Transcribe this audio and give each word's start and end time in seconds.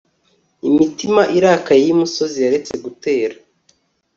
imitima 0.69 1.21
irakaye 1.37 1.81
yimisozi 1.85 2.37
yaretse 2.45 2.73
gutera 2.83 3.35